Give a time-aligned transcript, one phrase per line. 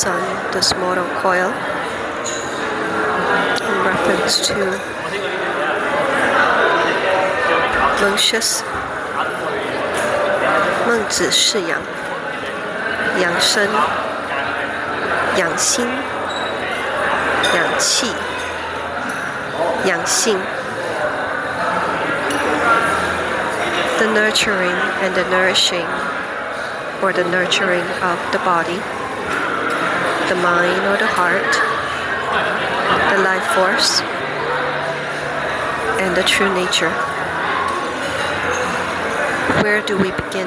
[0.00, 1.50] this on this motor coil.
[3.60, 4.54] In reference to
[8.00, 8.62] Mencius,
[10.86, 11.84] Meng Zi Shiyang,
[13.20, 13.40] Yang.
[13.40, 13.70] Shen,
[15.36, 15.90] Yang Xin,
[17.52, 18.12] Yang Qi,
[19.86, 20.40] Yang Xin.
[24.00, 25.86] the nurturing and the nourishing
[27.02, 28.80] or the nurturing of the body
[30.30, 31.42] the mind or the heart,
[33.10, 34.00] the life force,
[35.98, 36.92] and the true nature.
[39.64, 40.46] Where do we begin?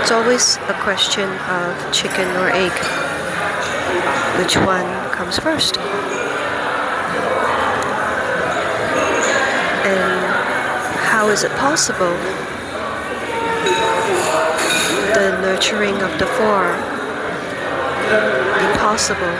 [0.00, 2.72] It's always a question of chicken or egg.
[4.40, 5.76] Which one comes first?
[9.84, 10.24] And
[11.04, 12.16] how is it possible?
[15.12, 16.97] The nurturing of the four
[18.08, 19.34] be possible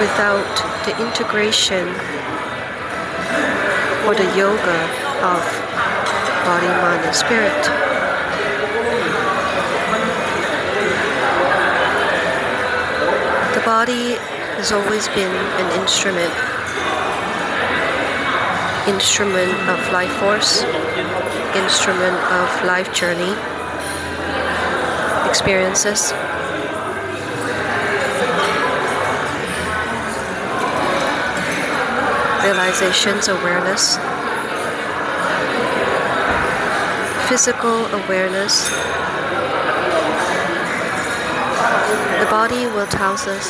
[0.00, 0.54] without
[0.86, 1.86] the integration
[4.06, 4.78] or the yoga
[5.22, 5.42] of
[6.44, 7.62] body, mind, and spirit.
[13.54, 14.16] The body
[14.58, 16.32] has always been an instrument,
[18.88, 20.62] instrument of life force,
[21.54, 23.36] instrument of life journey,
[25.32, 26.12] experiences.
[32.44, 33.96] Realizations, awareness,
[37.30, 38.68] physical awareness,
[42.20, 43.46] the body will tell us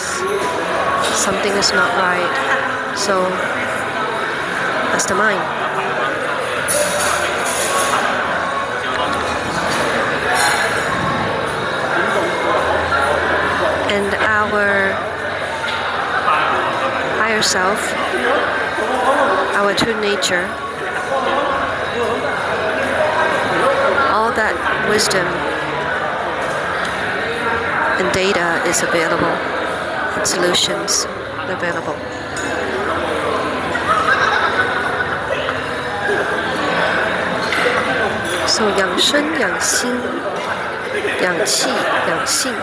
[1.24, 2.94] something is not right.
[2.96, 3.28] So
[4.92, 5.61] that's the mind.
[17.41, 17.79] higher self,
[19.57, 20.45] our true nature,
[24.13, 24.53] all that
[24.89, 25.25] wisdom
[27.99, 29.33] and data is available,
[30.15, 31.05] and solutions
[31.49, 31.97] available.
[38.47, 39.91] So 养生、养心、
[41.21, 41.69] 养气、
[42.07, 42.53] 养性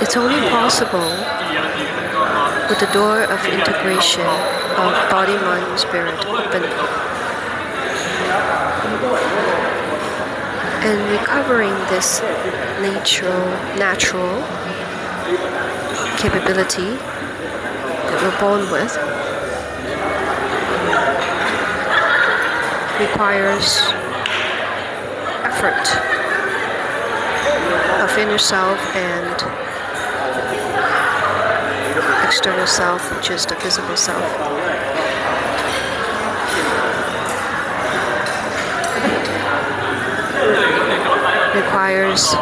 [0.00, 1.10] it's only possible
[2.73, 6.63] with the door of integration of body, mind, spirit open.
[10.81, 12.19] And recovering this
[12.81, 13.45] natural,
[13.77, 14.41] natural
[16.17, 16.97] capability
[18.09, 18.97] that we're born with
[22.99, 23.81] requires
[25.45, 25.85] effort
[28.01, 29.52] of inner self and
[32.33, 33.53] external self, which is the
[33.95, 34.23] self.
[41.53, 42.33] Requires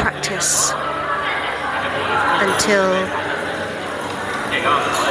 [0.00, 0.72] practice
[2.40, 2.92] until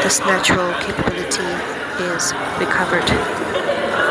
[0.02, 1.54] this natural capability
[2.02, 4.11] is recovered.